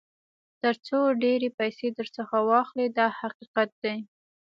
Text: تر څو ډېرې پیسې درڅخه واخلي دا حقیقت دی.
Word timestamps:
تر 0.61 0.73
څو 0.87 0.97
ډېرې 1.23 1.49
پیسې 1.59 1.87
درڅخه 1.97 2.39
واخلي 2.49 2.87
دا 2.97 3.07
حقیقت 3.19 3.69
دی. 3.83 3.97